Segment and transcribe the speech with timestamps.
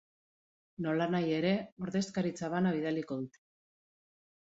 [0.85, 1.51] Nolanahi ere,
[1.87, 3.41] ordezkaritza bana bidaliko dute.